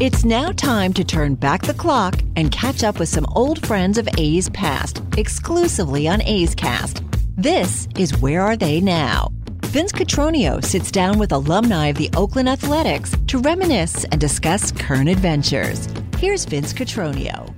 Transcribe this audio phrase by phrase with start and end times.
[0.00, 3.98] It's now time to turn back the clock and catch up with some old friends
[3.98, 7.02] of A's past, exclusively on A's Cast.
[7.36, 9.32] This is Where Are They Now?
[9.64, 15.08] Vince Cotroneo sits down with alumni of the Oakland Athletics to reminisce and discuss current
[15.08, 15.88] adventures.
[16.18, 17.52] Here's Vince Cotroneo.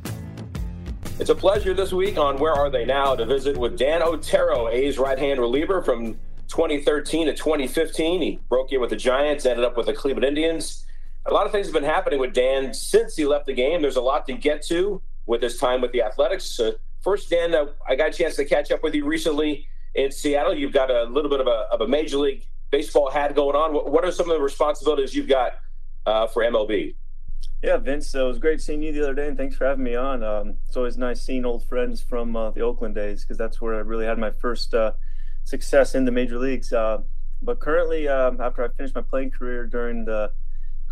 [1.18, 4.68] It's a pleasure this week on Where Are They Now to visit with Dan Otero,
[4.68, 6.14] A's right hand reliever from
[6.48, 8.22] 2013 to 2015.
[8.22, 10.86] He broke in with the Giants, ended up with the Cleveland Indians
[11.30, 13.82] a lot of things have been happening with Dan since he left the game.
[13.82, 16.58] There's a lot to get to with his time with the Athletics.
[16.58, 16.72] Uh,
[17.02, 20.54] first, Dan, uh, I got a chance to catch up with you recently in Seattle.
[20.54, 23.72] You've got a little bit of a, of a Major League Baseball hat going on.
[23.72, 25.52] What, what are some of the responsibilities you've got
[26.04, 26.96] uh, for MLB?
[27.62, 29.84] Yeah, Vince, uh, it was great seeing you the other day, and thanks for having
[29.84, 30.24] me on.
[30.24, 33.76] Um, it's always nice seeing old friends from uh, the Oakland days because that's where
[33.76, 34.92] I really had my first uh,
[35.44, 36.70] success in the major leagues.
[36.70, 40.32] but currently, um, after I finished my playing career during the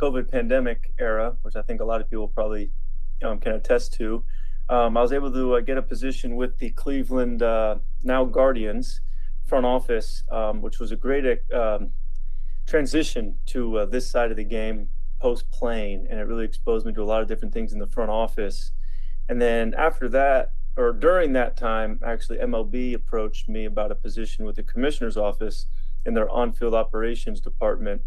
[0.01, 2.71] COVID pandemic era, which I think a lot of people probably
[3.23, 4.25] um, can attest to,
[4.71, 9.01] um, I was able to uh, get a position with the Cleveland uh, now Guardians
[9.47, 11.25] front office, um, which was a great
[11.55, 11.91] um,
[12.67, 14.89] transition to uh, this side of the game
[15.21, 17.87] post playing, and it really exposed me to a lot of different things in the
[17.87, 18.73] front office.
[19.29, 24.45] And then after that, or during that time, actually, MLB approached me about a position
[24.45, 25.67] with the commissioner's office
[26.05, 28.03] in their on-field operations department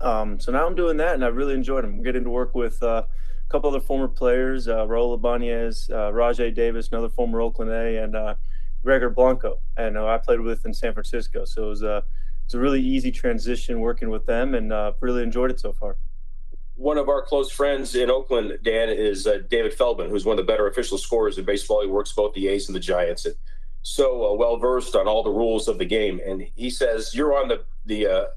[0.00, 1.84] um, so now I'm doing that, and I really enjoyed.
[1.84, 6.10] I'm getting to work with uh, a couple other former players, uh, Raul Ibanez, uh,
[6.10, 8.34] Rajai Davis, another former Oakland A, and uh,
[8.82, 11.44] Gregor Blanco, and uh, I played with in San Francisco.
[11.44, 12.04] So it was, a, it
[12.46, 15.96] was a really easy transition working with them, and uh, really enjoyed it so far.
[16.76, 20.46] One of our close friends in Oakland, Dan, is uh, David Feldman, who's one of
[20.46, 21.80] the better official scorers in baseball.
[21.80, 23.34] He works both the A's and the Giants, and
[23.82, 26.20] so well versed on all the rules of the game.
[26.26, 28.28] And he says you're on the the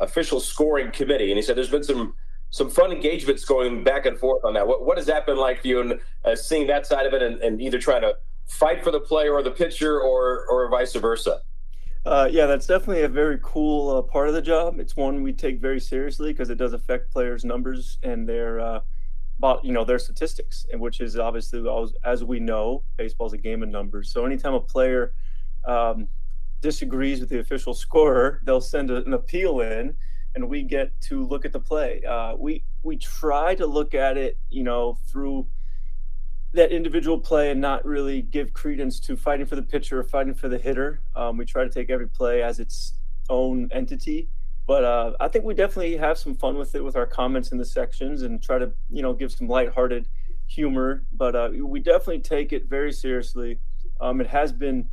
[0.00, 2.14] official scoring committee, and he said there's been some
[2.50, 4.66] some fun engagements going back and forth on that.
[4.66, 7.22] What, what has that been like for you, and uh, seeing that side of it,
[7.22, 8.16] and, and, either trying to
[8.48, 11.40] fight for the player or the pitcher, or or vice versa?
[12.04, 14.80] Uh, yeah, that's definitely a very cool uh, part of the job.
[14.80, 18.80] It's one we take very seriously because it does affect players' numbers and their, uh,
[19.36, 21.62] about you know, their statistics, and which is obviously
[22.04, 24.10] as we know, baseball is a game of numbers.
[24.10, 25.12] So anytime a player
[25.66, 26.08] um,
[26.60, 29.96] disagrees with the official scorer, they'll send an appeal in,
[30.34, 32.02] and we get to look at the play.
[32.04, 35.46] Uh, we we try to look at it, you know, through
[36.52, 40.34] that individual play and not really give credence to fighting for the pitcher or fighting
[40.34, 41.00] for the hitter.
[41.14, 42.94] Um, we try to take every play as its
[43.28, 44.28] own entity.
[44.66, 47.58] But uh, I think we definitely have some fun with it with our comments in
[47.58, 50.08] the sections and try to, you know, give some lighthearted
[50.46, 51.04] humor.
[51.12, 53.58] But uh, we definitely take it very seriously.
[54.00, 54.88] Um, it has been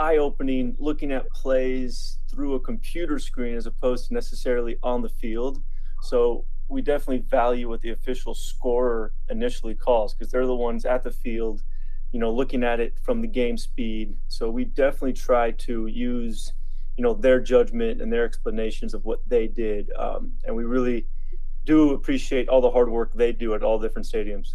[0.00, 5.08] eye opening looking at plays through a computer screen as opposed to necessarily on the
[5.08, 5.62] field.
[6.02, 11.04] So we definitely value what the official scorer initially calls because they're the ones at
[11.04, 11.62] the field,
[12.12, 14.14] you know, looking at it from the game speed.
[14.28, 16.54] So we definitely try to use,
[16.96, 19.90] you know, their judgment and their explanations of what they did.
[19.98, 21.06] Um, and we really
[21.64, 24.54] do appreciate all the hard work they do at all different stadiums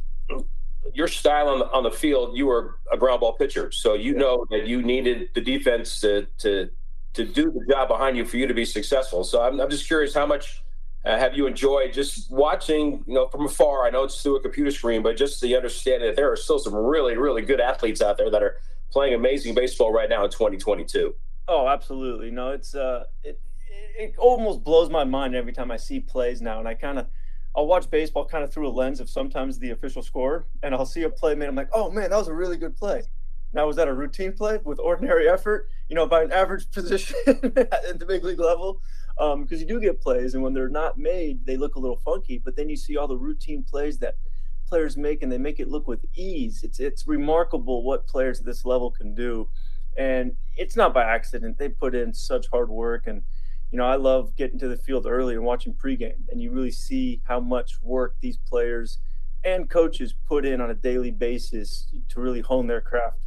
[0.93, 4.13] your style on the, on the field, you were a ground ball pitcher, so you
[4.13, 4.19] yeah.
[4.19, 6.69] know that you needed the defense to to
[7.13, 9.23] to do the job behind you for you to be successful.
[9.23, 10.61] So I'm, I'm just curious, how much
[11.05, 13.85] uh, have you enjoyed just watching, you know, from afar?
[13.85, 16.59] I know it's through a computer screen, but just the understanding that there are still
[16.59, 18.57] some really, really good athletes out there that are
[18.91, 21.15] playing amazing baseball right now in 2022.
[21.47, 22.31] Oh, absolutely.
[22.31, 23.39] No, it's uh, it
[23.97, 27.07] it almost blows my mind every time I see plays now, and I kind of
[27.55, 30.85] I'll watch baseball kind of through a lens of sometimes the official score, and I'll
[30.85, 31.47] see a play made.
[31.47, 33.03] I'm like, oh man, that was a really good play.
[33.53, 37.15] Now, was that a routine play with ordinary effort, you know, by an average position
[37.25, 38.81] at the big league level?
[39.17, 41.95] Because um, you do get plays, and when they're not made, they look a little
[41.97, 42.37] funky.
[42.43, 44.15] But then you see all the routine plays that
[44.67, 46.61] players make, and they make it look with ease.
[46.63, 49.47] It's it's remarkable what players at this level can do,
[49.97, 51.57] and it's not by accident.
[51.57, 53.21] They put in such hard work, and
[53.75, 56.71] you know, I love getting to the field early and watching pregame, and you really
[56.71, 58.99] see how much work these players
[59.43, 63.25] and coaches put in on a daily basis to really hone their craft.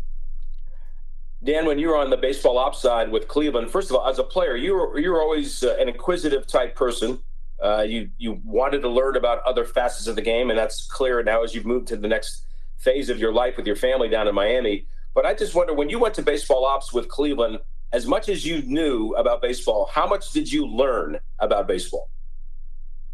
[1.44, 4.18] Dan, when you were on the baseball ops side with Cleveland, first of all, as
[4.18, 7.18] a player, you were you were always uh, an inquisitive type person.
[7.62, 11.22] Uh, you you wanted to learn about other facets of the game, and that's clear
[11.22, 12.46] now as you've moved to the next
[12.78, 14.86] phase of your life with your family down in Miami.
[15.14, 17.58] But I just wonder when you went to baseball ops with Cleveland,
[17.92, 22.10] as much as you knew about baseball, how much did you learn about baseball?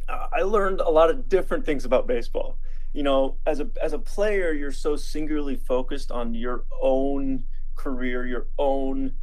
[0.09, 2.59] Uh, I learned a lot of different things about baseball.
[2.93, 7.45] You know, as a as a player, you're so singularly focused on your own
[7.75, 9.15] career, your own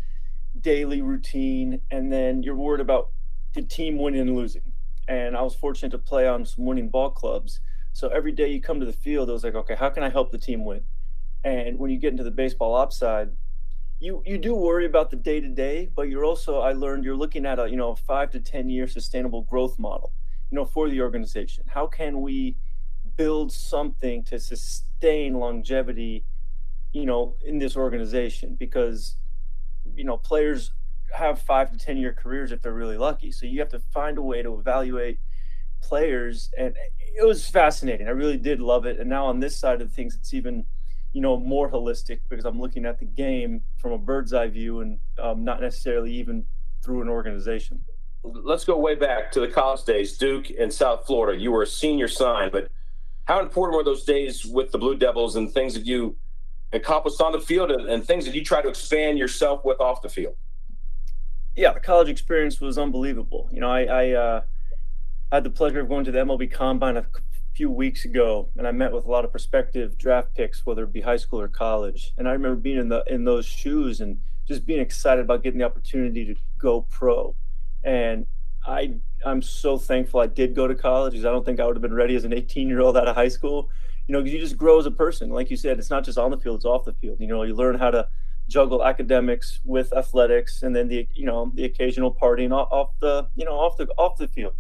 [0.60, 3.10] daily routine, and then you're worried about
[3.54, 4.74] the team winning and losing.
[5.08, 7.60] And I was fortunate to play on some winning ball clubs.
[7.94, 10.10] So every day you come to the field, it was like, okay, how can I
[10.10, 10.84] help the team win?
[11.44, 13.32] And when you get into the baseball ops side,
[14.02, 17.16] you you do worry about the day to day, but you're also I learned you're
[17.16, 20.12] looking at a you know five to ten year sustainable growth model,
[20.50, 21.66] you know, for the organization.
[21.68, 22.58] How can we
[23.16, 26.26] build something to sustain longevity,
[26.94, 28.56] you know, in this organization?
[28.56, 29.18] Because
[29.96, 30.74] you know players
[31.14, 33.32] have five to ten year careers if they're really lucky.
[33.32, 35.20] So you have to find a way to evaluate
[35.80, 38.08] players, and it was fascinating.
[38.08, 39.00] I really did love it.
[39.00, 40.66] And now on this side of things, it's even
[41.14, 44.82] you know more holistic because I'm looking at the game from a bird's eye view
[44.82, 46.46] and um, not necessarily even
[46.84, 47.80] through an organization.
[48.24, 51.40] Let's go way back to the college days, Duke and South Florida.
[51.40, 52.70] You were a senior sign, but
[53.26, 56.16] how important were those days with the Blue Devils and things that you
[56.74, 60.02] accomplished on the field and, and things that you try to expand yourself with off
[60.02, 60.36] the field?
[61.56, 63.50] Yeah, the college experience was unbelievable.
[63.52, 64.42] You know, I, I uh,
[65.32, 67.06] had the pleasure of going to the MLB Combine a
[67.54, 70.94] few weeks ago, and I met with a lot of prospective draft picks, whether it
[70.94, 72.14] be high school or college.
[72.18, 75.60] And I remember being in the in those shoes and just being excited about getting
[75.60, 77.36] the opportunity to go pro.
[77.84, 78.26] And
[78.66, 78.96] I
[79.26, 81.82] I'm so thankful I did go to college because I don't think I would have
[81.82, 83.70] been ready as an 18 year old out of high school.
[84.08, 85.30] You know, because you just grow as a person.
[85.30, 87.20] Like you said, it's not just on the field; it's off the field.
[87.20, 88.08] You know, you learn how to
[88.48, 93.46] juggle academics with athletics, and then the you know the occasional partying off the you
[93.46, 94.54] know off the off the field.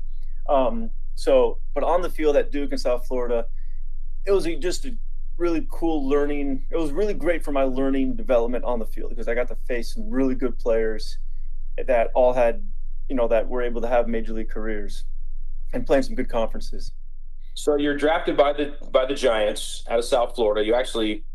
[0.47, 3.45] Um, so, but on the field at Duke in South Florida,
[4.25, 4.95] it was just a
[5.37, 6.65] really cool learning.
[6.69, 9.55] It was really great for my learning development on the field because I got to
[9.67, 11.17] face some really good players
[11.85, 12.65] that all had,
[13.09, 15.05] you know, that were able to have major league careers
[15.73, 16.91] and playing some good conferences.
[17.53, 20.65] So you're drafted by the by the Giants out of South Florida.
[20.65, 21.25] You actually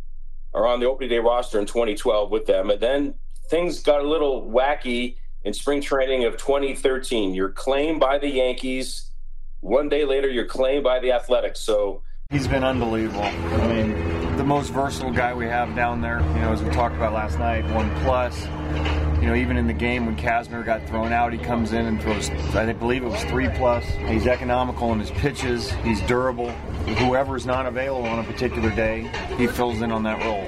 [0.54, 3.14] are on the opening day roster in 2012 with them, and then
[3.48, 7.34] things got a little wacky in spring training of 2013.
[7.34, 9.10] You're claimed by the Yankees
[9.66, 11.58] one day later, you're claimed by the Athletics.
[11.58, 13.24] So he's been unbelievable.
[13.24, 16.20] I mean, the most versatile guy we have down there.
[16.20, 18.46] You know, as we talked about last night, one plus.
[19.20, 22.00] You know, even in the game when Kazmir got thrown out, he comes in and
[22.00, 22.30] throws.
[22.54, 23.84] I believe it was three plus.
[24.06, 25.72] He's economical in his pitches.
[25.82, 26.50] He's durable.
[26.98, 30.46] Whoever is not available on a particular day, he fills in on that role.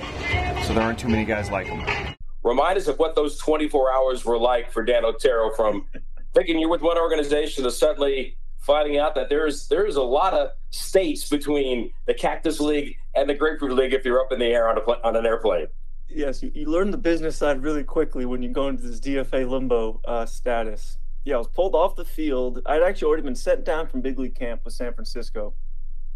[0.65, 2.15] So there aren't too many guys like him.
[2.45, 5.87] Remind us of what those 24 hours were like for Dan Otero from
[6.35, 8.38] thinking you're with one organization to suddenly
[8.69, 13.35] finding out that there's there's a lot of states between the Cactus League and the
[13.35, 15.67] Grapefruit League if you're up in the air on a on an airplane.
[16.11, 19.49] Yes, you, you learn the business side really quickly when you go into this DFA
[19.49, 20.99] limbo uh, status.
[21.25, 22.61] Yeah, I was pulled off the field.
[22.67, 25.55] I'd actually already been sent down from big league camp with San Francisco,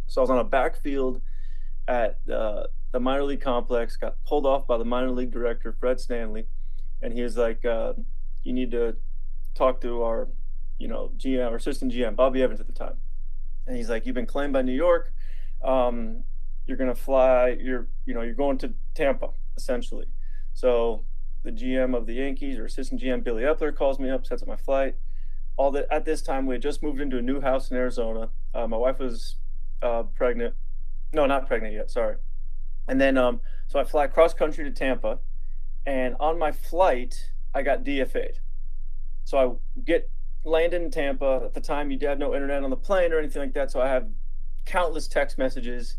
[0.07, 1.23] so I was on a backfield
[1.89, 3.97] at uh, the minor league complex.
[3.97, 6.47] Got pulled off by the minor league director Fred Stanley,
[7.01, 7.95] and he was like, uh,
[8.45, 8.97] "You need to
[9.55, 10.29] talk to our
[10.79, 12.97] you know, GM or assistant GM, Bobby Evans at the time.
[13.67, 15.13] And he's like, You've been claimed by New York.
[15.63, 16.25] Um,
[16.67, 20.07] you're gonna fly, you're, you know, you're going to Tampa, essentially.
[20.55, 21.05] So
[21.43, 24.49] the GM of the Yankees or assistant GM Billy Eppler calls me up, sets up
[24.49, 24.97] my flight.
[25.57, 28.31] All that at this time we had just moved into a new house in Arizona.
[28.55, 29.37] Uh, my wife was
[29.83, 30.55] uh, pregnant.
[31.13, 32.17] No, not pregnant yet, sorry.
[32.89, 35.19] And then um, so I fly cross country to Tampa,
[35.87, 38.41] and on my flight, I got DFA'd.
[39.25, 40.11] So I get
[40.45, 41.43] landed in Tampa.
[41.45, 43.71] At the time, you had no internet on the plane or anything like that.
[43.71, 44.09] So I have
[44.65, 45.97] countless text messages.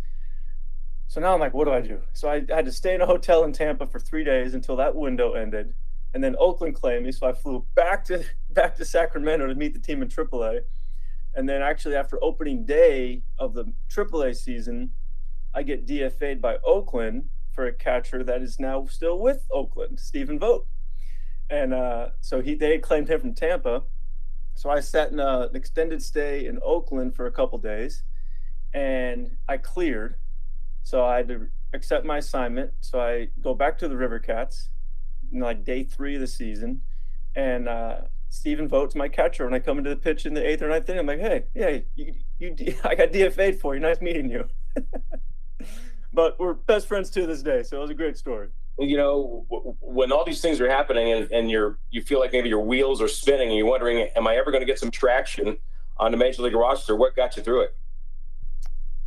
[1.08, 2.02] So now I'm like, what do I do?
[2.14, 4.76] So I, I had to stay in a hotel in Tampa for three days until
[4.78, 5.74] that window ended.
[6.14, 7.12] And then Oakland claimed me.
[7.12, 10.62] So I flew back to back to Sacramento to meet the team in AAA.
[11.36, 14.92] And then actually after opening day of the AAA season,
[15.54, 20.40] I get DFA'd by Oakland for a catcher that is now still with Oakland, Stephen
[20.40, 20.68] Vogt.
[21.50, 23.84] And uh, so he they claimed him from Tampa.
[24.56, 28.04] So I sat in a, an extended stay in Oakland for a couple days,
[28.74, 30.16] and I cleared.
[30.84, 32.72] So I had to accept my assignment.
[32.82, 34.70] So I go back to the River Cats,
[35.32, 36.82] like day three of the season,
[37.36, 39.46] and uh, Stephen Vogt's my catcher.
[39.46, 41.46] When I come into the pitch in the eighth or ninth inning, I'm like, "Hey,
[41.54, 43.80] yeah, you, you, I got DFA'd for you.
[43.80, 44.48] Nice meeting you."
[46.14, 48.50] but we're best friends to this day, so it was a great story
[48.80, 52.32] you know, w- when all these things are happening and, and you're you feel like
[52.32, 54.92] maybe your wheels are spinning and you're wondering, am I ever going to get some
[54.92, 55.58] traction
[55.98, 56.96] on the major league roster.
[56.96, 57.76] What got you through it?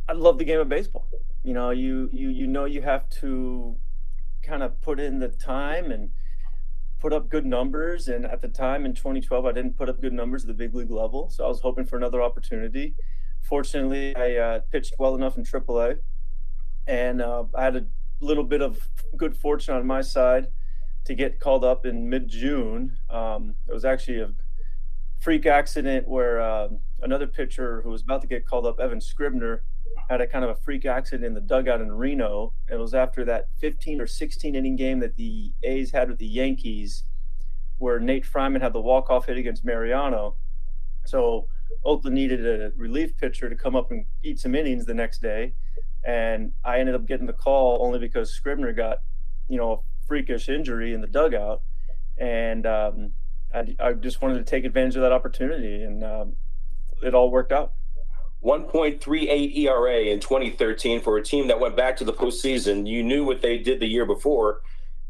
[0.09, 1.07] I love the game of baseball.
[1.43, 3.75] You know, you you you know you have to
[4.43, 6.09] kind of put in the time and
[6.99, 8.07] put up good numbers.
[8.07, 10.73] And at the time in 2012, I didn't put up good numbers at the big
[10.73, 12.95] league level, so I was hoping for another opportunity.
[13.41, 15.99] Fortunately, I uh, pitched well enough in AAA,
[16.87, 17.85] and uh, I had a
[18.25, 18.79] little bit of
[19.15, 20.47] good fortune on my side
[21.05, 22.97] to get called up in mid-June.
[23.09, 24.31] Um, it was actually a
[25.19, 26.67] freak accident where uh,
[27.01, 29.63] another pitcher who was about to get called up, Evan Scribner,
[30.09, 32.53] had a kind of a freak accident in the dugout in Reno.
[32.69, 36.27] It was after that 15 or 16 inning game that the A's had with the
[36.27, 37.03] Yankees,
[37.77, 40.35] where Nate Freiman had the walk-off hit against Mariano.
[41.05, 41.47] So
[41.83, 45.53] Oakland needed a relief pitcher to come up and eat some innings the next day,
[46.03, 48.99] and I ended up getting the call only because Scribner got,
[49.47, 51.61] you know, a freakish injury in the dugout,
[52.17, 53.11] and um,
[53.53, 56.33] I, I, just wanted to take advantage of that opportunity, and um,
[57.01, 57.73] it all worked out.
[58.43, 62.87] 1.38 ERA in 2013 for a team that went back to the postseason.
[62.87, 64.61] You knew what they did the year before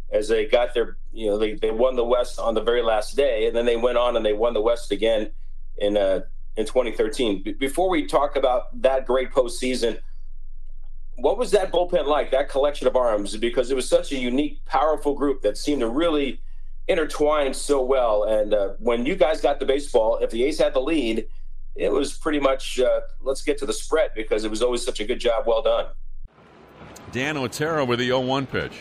[0.09, 3.15] as they got their, you know, they, they won the West on the very last
[3.15, 5.29] day, and then they went on and they won the West again
[5.77, 6.21] in uh,
[6.55, 7.43] in 2013.
[7.43, 10.00] B- before we talk about that great postseason,
[11.17, 12.31] what was that bullpen like?
[12.31, 15.89] That collection of arms, because it was such a unique, powerful group that seemed to
[15.89, 16.41] really
[16.88, 18.24] intertwine so well.
[18.24, 21.27] And uh, when you guys got the baseball, if the A's had the lead
[21.77, 25.00] it was pretty much uh, let's get to the spread because it was always such
[25.00, 25.45] a good job.
[25.45, 25.86] Well done.
[27.12, 28.74] Dan Otero with the 0 1 pitch.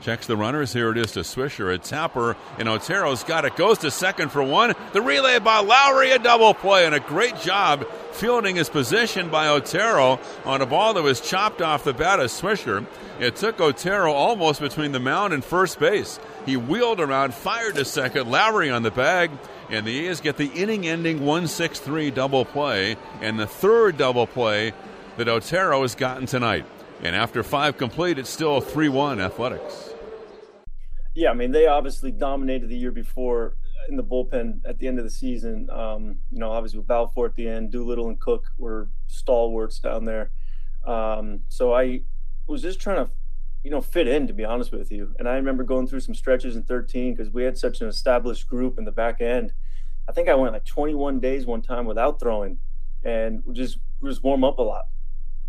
[0.00, 0.72] Checks the runners.
[0.72, 1.74] Here it is to Swisher.
[1.74, 3.56] A tapper, and Otero's got it.
[3.56, 4.74] Goes to second for one.
[4.92, 7.86] The relay by Lowrie, a double play, and a great job
[8.18, 12.26] fielding his position by Otero on a ball that was chopped off the bat of
[12.26, 12.84] Swisher.
[13.20, 16.18] It took Otero almost between the mound and first base.
[16.44, 18.26] He wheeled around, fired to second.
[18.26, 19.30] Lowrie on the bag,
[19.70, 23.96] and the A's get the inning ending 1 6 3 double play and the third
[23.96, 24.72] double play
[25.16, 26.66] that Otero has gotten tonight.
[27.02, 29.90] And after five complete, it's still 3 1 Athletics.
[31.14, 33.54] Yeah, I mean, they obviously dominated the year before
[33.88, 35.68] in the bullpen at the end of the season.
[35.70, 40.04] Um, you know, obviously with Balfour at the end, Doolittle and Cook were stalwarts down
[40.04, 40.30] there.
[40.86, 42.02] Um, so I
[42.46, 43.10] was just trying to
[43.64, 45.14] you know, fit in, to be honest with you.
[45.18, 48.48] And I remember going through some stretches in 13 because we had such an established
[48.48, 49.52] group in the back end.
[50.08, 52.58] I think I went like 21 days one time without throwing
[53.04, 54.84] and just just warm up a lot.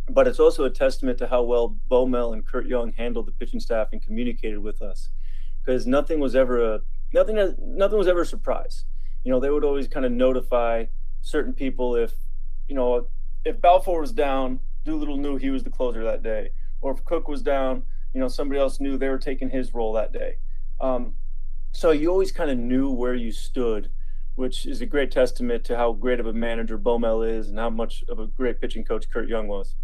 [0.10, 3.32] But it's also a testament to how well Bo Mel and Curt Young handled the
[3.32, 5.10] pitching staff and communicated with us,
[5.64, 6.82] because nothing was ever a
[7.14, 8.86] nothing nothing was ever a surprise.
[9.24, 10.86] You know, they would always kind of notify
[11.22, 12.14] certain people if
[12.68, 13.08] you know
[13.46, 16.52] if Balfour was down, Doolittle knew he was the closer that day,
[16.82, 19.94] or if Cook was down, you know somebody else knew they were taking his role
[19.94, 20.36] that day
[20.82, 21.14] um,
[21.72, 23.90] so you always kind of knew where you stood
[24.36, 27.60] which is a great testament to how great of a manager Bo Mel is and
[27.60, 29.76] how much of a great pitching coach Curt Young was.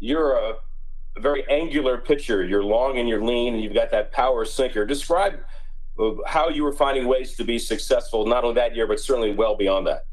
[0.00, 0.54] You're a,
[1.20, 2.44] very angular pitcher.
[2.44, 4.84] You're long and you're lean, and you've got that power sinker.
[4.84, 5.38] Describe
[6.26, 9.56] how you were finding ways to be successful, not only that year, but certainly well
[9.56, 10.06] beyond that.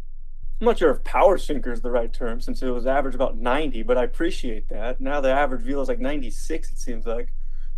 [0.60, 3.36] I'm not sure if power sinker is the right term since it was average about
[3.36, 5.02] 90, but I appreciate that.
[5.02, 7.34] Now the average velo is like 96, it seems like.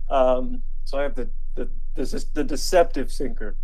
[0.09, 3.55] Um, so I have the the the, the deceptive sinker.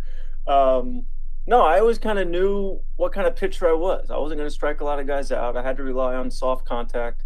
[0.46, 1.04] Um,
[1.46, 4.10] no, I always kind of knew what kind of pitcher I was.
[4.10, 5.56] I wasn't going to strike a lot of guys out.
[5.56, 7.24] I had to rely on soft contact,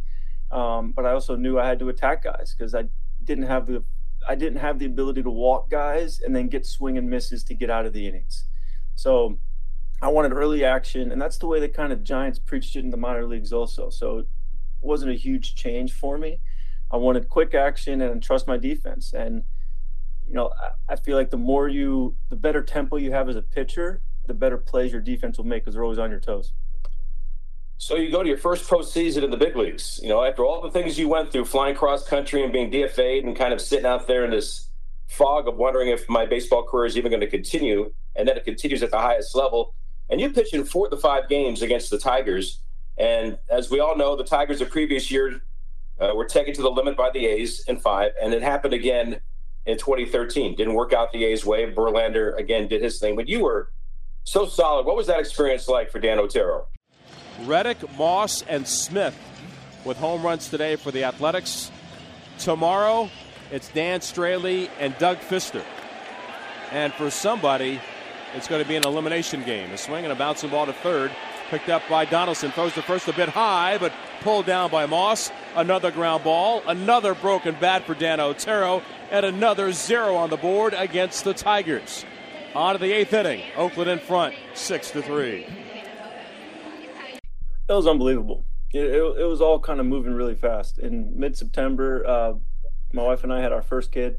[0.51, 2.85] um, but I also knew I had to attack guys because I
[3.23, 3.85] didn't have the
[4.29, 7.55] I didn't have the ability to walk guys and then get swing and misses to
[7.55, 8.47] get out of the innings.
[8.95, 9.39] So
[10.01, 12.91] I wanted early action, and that's the way the kind of Giants preached it in
[12.91, 13.91] the minor leagues also.
[13.91, 14.27] So it
[14.81, 16.41] wasn't a huge change for me.
[16.91, 19.13] I wanted quick action and trust my defense.
[19.13, 19.45] And
[20.27, 20.51] you know,
[20.89, 24.35] I feel like the more you, the better tempo you have as a pitcher, the
[24.35, 26.53] better plays your defense will make because they're always on your toes.
[27.77, 30.01] So you go to your first postseason in the big leagues.
[30.03, 33.25] You know, after all the things you went through, flying cross country and being DFA'd,
[33.25, 34.69] and kind of sitting out there in this
[35.09, 38.45] fog of wondering if my baseball career is even going to continue, and then it
[38.45, 39.75] continues at the highest level
[40.11, 42.61] and you pitched in four the five games against the Tigers.
[42.99, 45.41] And as we all know, the Tigers the previous year
[46.01, 49.21] uh, were taken to the limit by the A's in five, and it happened again
[49.67, 50.55] in 2013.
[50.57, 51.73] Didn't work out the A's way.
[51.73, 53.71] Verlander again did his thing, but you were
[54.25, 54.87] so solid.
[54.87, 56.67] What was that experience like for Dan Otero?
[57.43, 59.17] Reddick, Moss, and Smith
[59.85, 61.71] with home runs today for the Athletics.
[62.39, 63.11] Tomorrow,
[63.51, 65.63] it's Dan Straily and Doug Fister.
[66.71, 67.81] And for somebody,
[68.35, 69.71] it's going to be an elimination game.
[69.71, 71.11] A swing and a bouncing ball to third.
[71.51, 72.51] Picked up by Donaldson.
[72.51, 75.31] Throws the first a bit high, but pulled down by Moss.
[75.55, 76.63] Another ground ball.
[76.67, 78.83] Another broken bat for Dan Otero.
[79.11, 82.05] And another zero on the board against the Tigers.
[82.55, 83.43] On to the eighth inning.
[83.57, 85.47] Oakland in front, six to three.
[87.69, 88.45] It was unbelievable.
[88.73, 90.79] It, it, it was all kind of moving really fast.
[90.79, 92.33] In mid September, uh,
[92.93, 94.19] my wife and I had our first kid.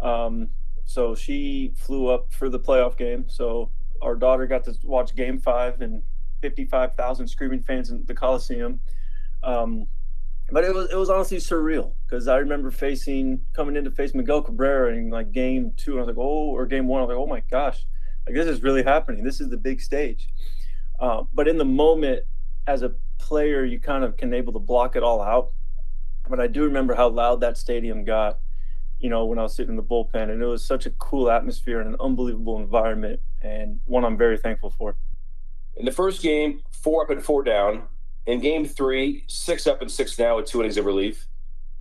[0.00, 0.48] Um,
[0.84, 3.26] so she flew up for the playoff game.
[3.28, 6.02] So our daughter got to watch game five and
[6.40, 8.80] 55,000 screaming fans in the Coliseum.
[9.42, 9.86] Um,
[10.50, 14.14] but it was it was honestly surreal because I remember facing coming in to face
[14.14, 15.92] Miguel Cabrera in like game two.
[15.92, 17.02] And I was like, oh, or game one.
[17.02, 17.84] I was like, oh my gosh,
[18.26, 19.24] like this is really happening.
[19.24, 20.28] This is the big stage.
[20.98, 22.22] Uh, but in the moment,
[22.68, 25.52] as a player, you kind of can able to block it all out.
[26.28, 28.38] But I do remember how loud that stadium got,
[29.00, 31.30] you know, when I was sitting in the bullpen, and it was such a cool
[31.30, 34.96] atmosphere and an unbelievable environment, and one I'm very thankful for.
[35.76, 37.84] In the first game, four up and four down.
[38.26, 41.26] In game three, six up and six down with two innings of relief.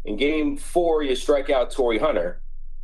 [0.05, 2.41] In game four, you strike out Torii Hunter.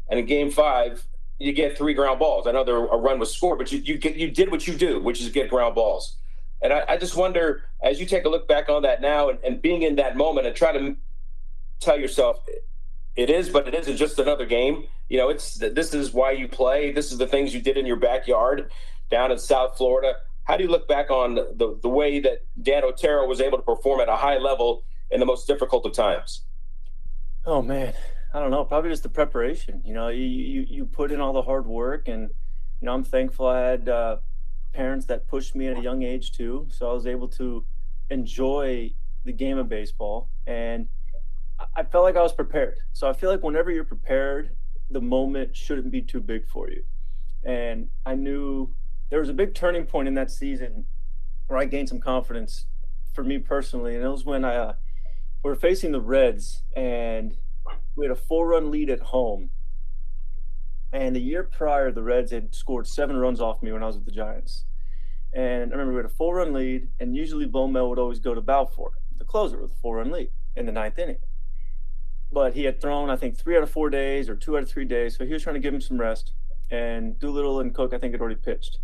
[0.09, 1.07] And in game five,
[1.39, 2.45] you get three ground balls.
[2.45, 4.73] I know there a run was scored, but you you get you did what you
[4.75, 6.17] do, which is get ground balls.
[6.63, 9.37] And I, I just wonder, as you take a look back on that now and,
[9.43, 10.95] and being in that moment and try to
[11.81, 12.39] tell yourself
[13.15, 14.85] it is, but it isn't just another game.
[15.09, 16.91] You know, it's this is why you play.
[16.91, 18.71] This is the things you did in your backyard
[19.11, 20.15] down in South Florida.
[20.45, 23.63] How do you look back on the, the way that Dan Otero was able to
[23.63, 26.41] perform at a high level in the most difficult of times?
[27.45, 27.93] Oh man,
[28.33, 28.63] I don't know.
[28.63, 29.81] Probably just the preparation.
[29.85, 32.29] You know, you you, you put in all the hard work, and
[32.81, 34.17] you know, I'm thankful I had uh,
[34.73, 37.65] parents that pushed me at a young age too, so I was able to
[38.09, 40.87] enjoy the game of baseball, and
[41.75, 42.75] I felt like I was prepared.
[42.91, 44.55] So I feel like whenever you're prepared,
[44.89, 46.83] the moment shouldn't be too big for you.
[47.43, 48.73] And I knew
[49.09, 50.85] there was a big turning point in that season
[51.47, 52.65] where I gained some confidence
[53.13, 54.73] for me personally, and it was when I uh,
[55.43, 57.35] we were facing the Reds, and
[57.95, 59.49] we had a four-run lead at home.
[60.93, 63.97] And the year prior, the Reds had scored seven runs off me when I was
[63.97, 64.65] with the Giants.
[65.33, 68.35] And I remember we had a four-run lead, and usually Bo Mel would always go
[68.35, 71.17] to Balfour, the closer, with a four-run lead in the ninth inning.
[72.31, 74.69] But he had thrown, I think, three out of four days or two out of
[74.69, 76.33] three days, so he was trying to give him some rest.
[76.71, 78.77] And Doolittle and Cook, I think, had already pitched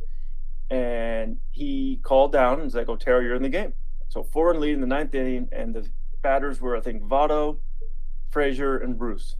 [0.69, 3.73] and he called down and was like, Otero, you're in the game.
[4.09, 5.87] So four and lead in the ninth inning, and the
[6.21, 7.59] batters were, I think, Votto,
[8.29, 9.35] Frazier, and Bruce.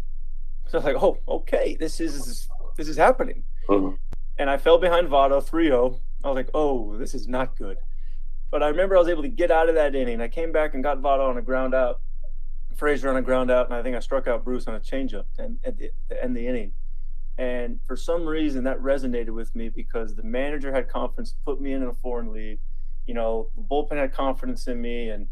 [0.68, 2.48] So I was like, oh, okay, this is
[2.80, 3.44] this is happening.
[3.68, 3.96] Mm-hmm.
[4.38, 6.00] And I fell behind Votto 3-0.
[6.24, 7.78] I was like, oh, this is not good.
[8.52, 10.22] But I remember I was able to get out of that inning.
[10.22, 12.00] I came back and got Votto on a ground out,
[12.78, 15.26] Frazier on a ground out, and I think I struck out Bruce on a changeup
[15.36, 15.56] to
[16.10, 16.72] to end the inning.
[17.38, 21.74] And for some reason, that resonated with me because the manager had confidence, put me
[21.74, 22.60] in a foreign league.
[23.06, 25.28] You know, the bullpen had confidence in me, and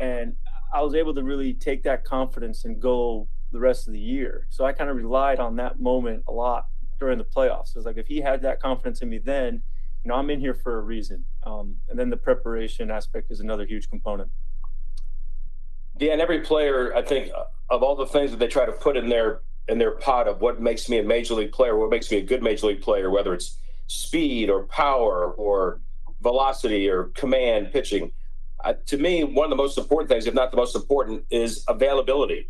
[0.00, 0.36] and
[0.74, 4.46] I was able to really take that confidence and go the rest of the year.
[4.50, 6.66] So I kind of relied on that moment a lot
[6.98, 7.76] during the playoffs.
[7.76, 9.62] It's like if he had that confidence in me then,
[10.04, 11.24] you know, I'm in here for a reason.
[11.44, 14.30] Um, and then the preparation aspect is another huge component.
[15.98, 17.32] Yeah, and every player, I think,
[17.68, 20.40] of all the things that they try to put in their in their pot of
[20.40, 23.10] what makes me a major league player, what makes me a good major league player,
[23.10, 25.80] whether it's speed or power or
[26.22, 28.12] velocity or command pitching.
[28.64, 31.64] Uh, to me, one of the most important things, if not the most important, is
[31.68, 32.48] availability.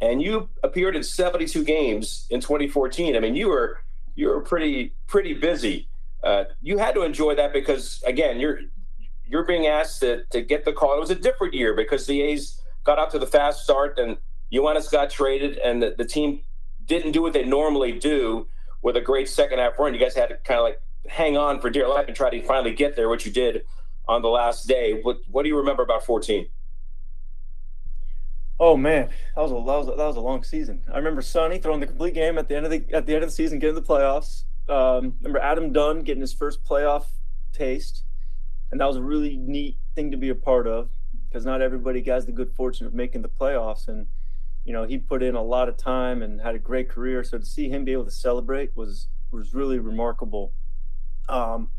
[0.00, 3.16] And you appeared in 72 games in 2014.
[3.16, 3.80] I mean, you were
[4.20, 5.88] you were pretty pretty busy.
[6.22, 8.60] Uh, you had to enjoy that because again, you're
[9.26, 10.94] you're being asked to, to get the call.
[10.94, 14.18] It was a different year because the A's got out to the fast start and
[14.52, 16.40] Yoenis got traded and the, the team
[16.84, 18.46] didn't do what they normally do
[18.82, 19.94] with a great second half run.
[19.94, 22.42] You guys had to kind of like hang on for dear life and try to
[22.42, 23.64] finally get there, which you did
[24.06, 25.00] on the last day.
[25.00, 26.46] What what do you remember about 14?
[28.62, 30.82] Oh man, that was a that was a, that was a long season.
[30.92, 33.24] I remember Sonny throwing the complete game at the end of the at the end
[33.24, 34.44] of the season, getting the playoffs.
[34.68, 37.06] Um, remember Adam Dunn getting his first playoff
[37.54, 38.04] taste,
[38.70, 40.90] and that was a really neat thing to be a part of
[41.26, 43.88] because not everybody has the good fortune of making the playoffs.
[43.88, 44.06] And
[44.66, 47.24] you know, he put in a lot of time and had a great career.
[47.24, 50.52] So to see him be able to celebrate was was really remarkable.
[51.30, 51.70] Um,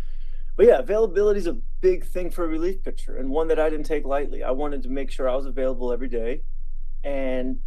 [0.55, 3.69] but yeah, availability is a big thing for a relief pitcher and one that I
[3.69, 4.43] didn't take lightly.
[4.43, 6.41] I wanted to make sure I was available every day,
[7.03, 7.59] and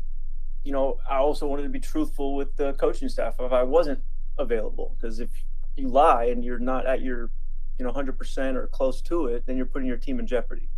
[0.65, 4.01] you know, I also wanted to be truthful with the coaching staff if I wasn't
[4.39, 4.97] available.
[4.97, 5.29] Because if
[5.77, 7.31] you lie and you're not at your,
[7.79, 10.71] you know, 100% or close to it, then you're putting your team in jeopardy.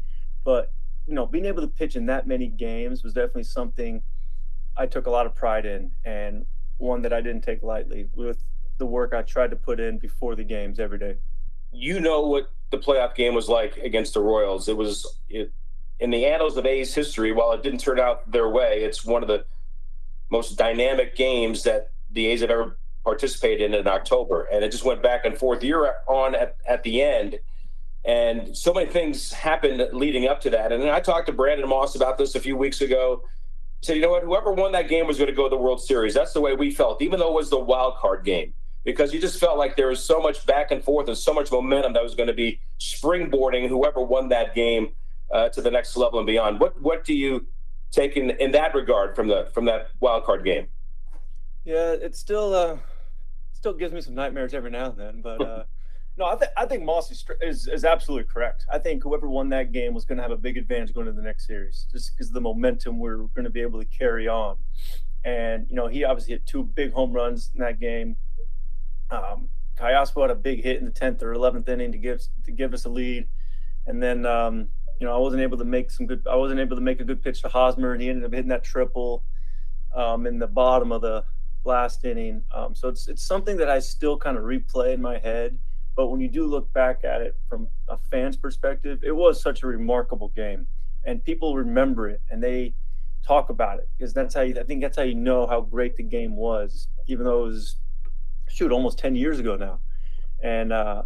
[0.45, 0.73] But
[1.07, 4.03] you know, being able to pitch in that many games was definitely something
[4.77, 6.45] I took a lot of pride in and
[6.79, 8.42] one that I didn't take lightly with
[8.79, 11.16] the work I tried to put in before the games every day.
[11.73, 14.69] You know what the playoff game was like against the Royals.
[14.69, 15.53] It was it,
[16.01, 17.33] in the annals of A's history.
[17.33, 19.45] While it didn't turn out their way, it's one of the
[20.31, 24.85] most dynamic games that the A's have ever participated in in October, and it just
[24.85, 27.39] went back and forth year on at, at the end.
[28.05, 30.71] And so many things happened leading up to that.
[30.73, 33.23] And I talked to Brandon Moss about this a few weeks ago.
[33.81, 34.23] He said, you know what?
[34.23, 36.15] Whoever won that game was going to go to the World Series.
[36.15, 38.55] That's the way we felt, even though it was the wild card game,
[38.85, 41.51] because you just felt like there was so much back and forth and so much
[41.51, 44.93] momentum that was going to be springboarding whoever won that game
[45.31, 46.61] uh, to the next level and beyond.
[46.61, 47.47] What what do you
[47.91, 50.69] take in, in that regard from the from that wild card game?
[51.65, 52.77] Yeah, it still uh,
[53.53, 55.41] still gives me some nightmares every now and then, but.
[55.41, 55.65] Uh,
[56.19, 58.65] no, I, th- I think Moss is, is, is absolutely correct.
[58.73, 61.12] I think whoever won that game was going to have a big advantage going to
[61.12, 64.57] the next series, just because the momentum we're going to be able to carry on.
[65.25, 68.17] And you know, he obviously hit two big home runs in that game.
[69.11, 72.51] Um, Callaspo had a big hit in the tenth or eleventh inning to give to
[72.51, 73.27] give us a lead,
[73.87, 76.27] and then um, you know I wasn't able to make some good.
[76.31, 78.49] I wasn't able to make a good pitch to Hosmer, and he ended up hitting
[78.49, 79.25] that triple
[79.95, 81.25] um, in the bottom of the
[81.65, 82.43] last inning.
[82.55, 85.59] Um, so it's it's something that I still kind of replay in my head
[85.97, 89.63] but when you do look back at it from a fan's perspective, it was such
[89.63, 90.67] a remarkable game,
[91.05, 92.75] and people remember it and they
[93.27, 95.97] talk about it because that's how you, I think that's how you know how great
[95.97, 97.77] the game was, even though it was
[98.49, 99.81] shoot almost ten years ago now,
[100.43, 101.03] and uh,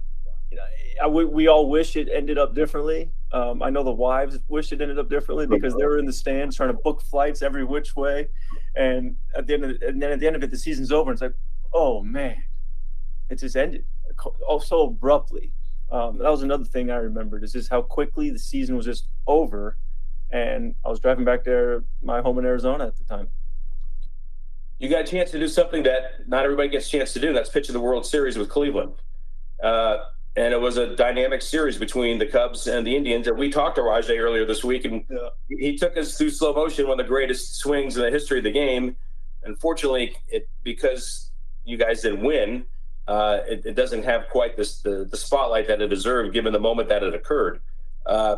[1.03, 3.11] I, we, we all wish it ended up differently.
[3.33, 6.13] Um, I know the wives wish it ended up differently because they were in the
[6.13, 8.29] stands trying to book flights every which way,
[8.77, 10.93] and at the end of the, and then at the end of it, the season's
[10.93, 11.35] over, and it's like,
[11.73, 12.43] oh man,
[13.29, 13.85] it just ended
[14.65, 15.53] so abruptly.
[15.91, 19.09] Um, that was another thing I remembered is just how quickly the season was just
[19.27, 19.77] over,
[20.31, 23.29] and I was driving back there, my home in Arizona at the time.
[24.79, 27.33] You got a chance to do something that not everybody gets a chance to do.
[27.33, 28.95] That's pitching the World Series with Cleveland.
[29.63, 29.99] Uh,
[30.37, 33.27] and it was a dynamic series between the Cubs and the Indians.
[33.27, 35.29] And we talked to Rajai earlier this week, and yeah.
[35.49, 38.45] he took us through slow motion, one of the greatest swings in the history of
[38.45, 38.97] the game.
[39.43, 41.31] Unfortunately, it because
[41.65, 42.65] you guys didn't win,
[43.09, 46.61] uh, it, it, doesn't have quite this, the, the spotlight that it deserved given the
[46.61, 47.61] moment that it occurred.
[48.07, 48.37] Uh,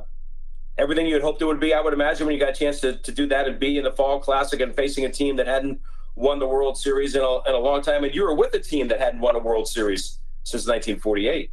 [0.79, 2.81] everything you had hoped it would be, I would imagine, when you got a chance
[2.81, 5.47] to, to do that and be in the Fall Classic and facing a team that
[5.47, 5.81] hadn't
[6.15, 8.05] won the World Series in a, in a long time.
[8.05, 11.51] And you were with a team that hadn't won a World Series since 1948.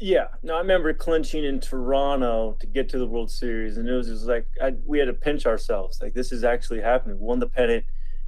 [0.00, 3.92] Yeah, no, I remember clinching in Toronto to get to the World Series, and it
[3.92, 6.00] was just like I, we had to pinch ourselves.
[6.00, 7.18] Like this is actually happening.
[7.18, 7.84] Won the pennant,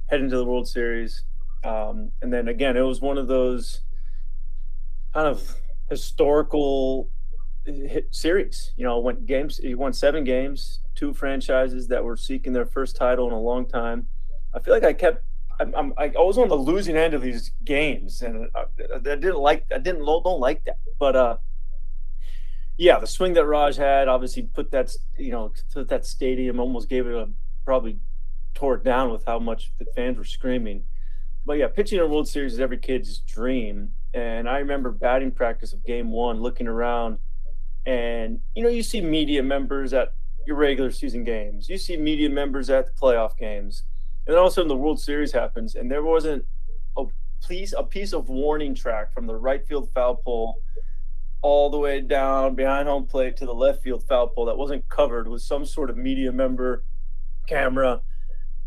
[0.07, 1.23] heading to the World Series.
[1.63, 3.81] Um, and then again, it was one of those
[5.13, 5.55] kind of
[5.89, 7.09] historical
[8.11, 8.73] series.
[8.75, 9.57] You know, went games.
[9.57, 10.79] He won seven games.
[10.95, 14.07] Two franchises that were seeking their first title in a long time.
[14.53, 15.23] I feel like I kept.
[15.57, 19.37] I'm, I'm I was on the losing end of these games, and I, I didn't
[19.37, 19.67] like.
[19.73, 20.79] I didn't don't like that.
[20.99, 21.37] But uh,
[22.81, 27.05] yeah, the swing that Raj had obviously put that you know that stadium almost gave
[27.05, 27.29] it a
[27.63, 27.99] probably
[28.55, 30.83] tore it down with how much the fans were screaming.
[31.45, 33.91] But yeah, pitching a World Series is every kid's dream.
[34.15, 37.19] And I remember batting practice of game one, looking around,
[37.85, 40.15] and you know, you see media members at
[40.47, 43.83] your regular season games, you see media members at the playoff games,
[44.25, 46.43] and then all of a sudden the World Series happens, and there wasn't
[46.97, 47.05] a
[47.47, 50.57] piece a piece of warning track from the right field foul pole
[51.41, 54.87] all the way down behind home plate to the left field foul pole that wasn't
[54.89, 56.83] covered with some sort of media member
[57.47, 58.01] camera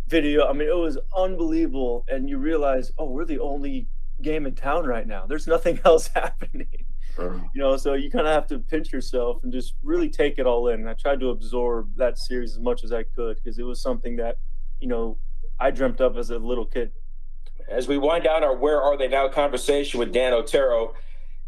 [0.09, 0.47] video.
[0.49, 2.05] I mean, it was unbelievable.
[2.09, 3.89] And you realize, oh, we're the only
[4.23, 5.27] game in town right now.
[5.27, 6.87] There's nothing else happening.
[7.15, 7.41] Sure.
[7.55, 10.47] You know, so you kind of have to pinch yourself and just really take it
[10.47, 10.81] all in.
[10.81, 13.81] And I tried to absorb that series as much as I could because it was
[13.81, 14.39] something that,
[14.81, 15.19] you know,
[15.61, 16.91] I dreamt up as a little kid.
[17.71, 20.95] As we wind down our Where Are They Now conversation with Dan Otero,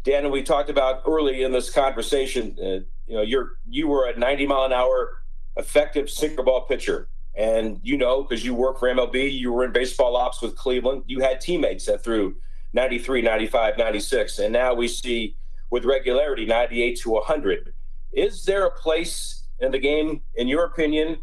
[0.07, 4.17] Dan, we talked about early in this conversation, uh, you know, you're you were a
[4.17, 5.21] 90 mile an hour
[5.57, 7.09] effective sinker ball pitcher.
[7.35, 11.03] And you know, because you work for MLB, you were in baseball ops with Cleveland,
[11.07, 12.37] you had teammates that threw
[12.71, 14.39] 93, 95, 96.
[14.39, 15.35] And now we see
[15.71, 17.73] with regularity 98 to 100.
[18.13, 21.17] Is there a place in the game, in your opinion,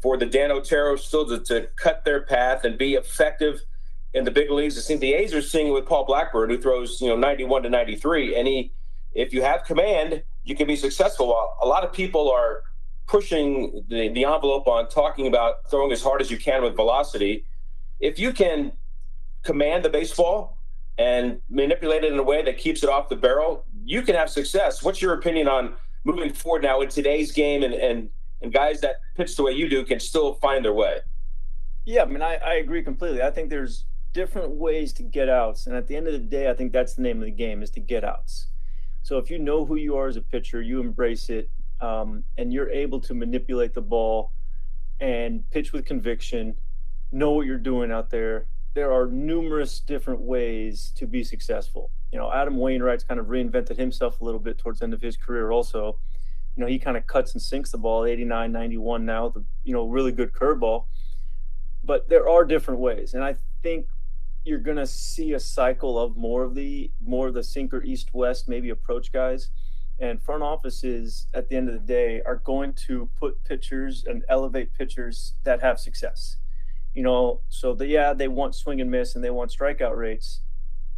[0.00, 3.60] for the Dan Otero still to, to cut their path and be effective
[4.14, 4.78] in the big leagues?
[4.78, 7.70] I think the A's are seeing with Paul Blackburn, who throws, you know, 91 to
[7.70, 8.36] 93.
[8.36, 8.72] And he,
[9.12, 11.34] if you have command, you can be successful.
[11.62, 12.62] A lot of people are
[13.10, 17.44] pushing the, the envelope on talking about throwing as hard as you can with velocity,
[17.98, 18.70] if you can
[19.42, 20.58] command the baseball
[20.96, 24.30] and manipulate it in a way that keeps it off the barrel, you can have
[24.30, 24.84] success.
[24.84, 28.10] What's your opinion on moving forward now in today's game and, and,
[28.42, 30.98] and guys that pitch the way you do can still find their way?
[31.84, 33.22] Yeah, I mean, I, I agree completely.
[33.22, 35.66] I think there's different ways to get outs.
[35.66, 37.62] And at the end of the day, I think that's the name of the game
[37.62, 38.48] is to get outs.
[39.02, 42.52] So if you know who you are as a pitcher, you embrace it, um, and
[42.52, 44.32] you're able to manipulate the ball
[45.00, 46.54] and pitch with conviction,
[47.10, 51.90] know what you're doing out there, there are numerous different ways to be successful.
[52.12, 55.00] You know, Adam Wainwright's kind of reinvented himself a little bit towards the end of
[55.00, 55.98] his career also.
[56.56, 59.72] You know, he kind of cuts and sinks the ball 89, 91 now, the you
[59.72, 60.84] know, really good curveball.
[61.82, 63.14] But there are different ways.
[63.14, 63.86] And I think
[64.44, 68.48] you're gonna see a cycle of more of the more of the sinker east west,
[68.48, 69.50] maybe approach guys.
[69.98, 74.24] And front offices at the end of the day are going to put pitchers and
[74.30, 76.38] elevate pitchers that have success
[76.94, 80.40] you know, so the, yeah, they want swing and miss and they want strikeout rates.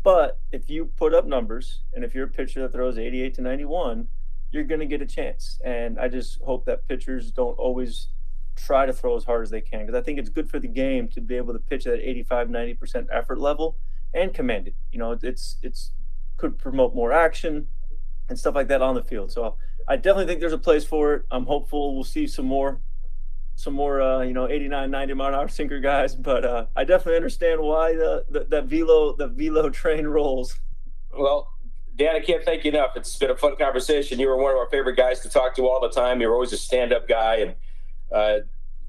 [0.02, 3.42] But if you put up numbers and if you're a pitcher that throws 88 to
[3.42, 4.08] 91,
[4.50, 5.60] you're going to get a chance.
[5.64, 8.08] And I just hope that pitchers don't always
[8.56, 10.68] try to throw as hard as they can because I think it's good for the
[10.68, 13.76] game to be able to pitch at 85, 90% effort level
[14.14, 14.74] and command it.
[14.90, 15.92] You know, it's, it's,
[16.36, 17.68] could promote more action
[18.28, 19.30] and stuff like that on the field.
[19.30, 19.56] So
[19.88, 21.26] I definitely think there's a place for it.
[21.30, 22.80] I'm hopeful we'll see some more
[23.54, 26.14] some more, uh, you know, 89, 90 mile an hour sinker guys.
[26.22, 30.58] But uh, I definitely understand why the, the that velo the velo train rolls.
[31.16, 31.48] Well,
[31.96, 32.92] Dan, I can't thank you enough.
[32.96, 34.18] It's been a fun conversation.
[34.18, 36.20] You were one of our favorite guys to talk to all the time.
[36.20, 37.54] You're always a stand-up guy, and
[38.12, 38.38] uh,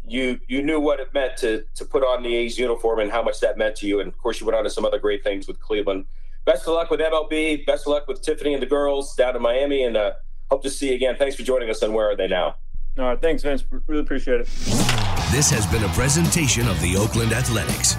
[0.05, 3.23] you you knew what it meant to to put on the A's uniform and how
[3.23, 3.99] much that meant to you.
[3.99, 6.05] And of course, you went on to some other great things with Cleveland.
[6.45, 7.65] Best of luck with MLB.
[7.65, 10.11] Best of luck with Tiffany and the girls down in Miami, and uh,
[10.49, 11.15] hope to see you again.
[11.17, 12.55] Thanks for joining us And Where Are They Now.
[12.99, 13.63] All right, thanks, Vince.
[13.87, 14.47] Really appreciate it.
[15.31, 17.95] This has been a presentation of the Oakland Athletics.